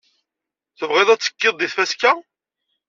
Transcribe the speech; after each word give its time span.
Tebɣiḍ 0.77 1.09
ad 1.09 1.19
ttekkiḍ 1.19 1.53
deg 1.57 1.69
tfaska? 1.71 2.11